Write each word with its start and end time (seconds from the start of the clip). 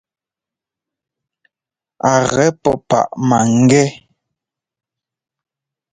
A 2.09 2.11
gɛ 2.31 2.45
pó 2.61 2.71
páʼ 2.89 3.07
máŋgɛ́. 3.27 3.85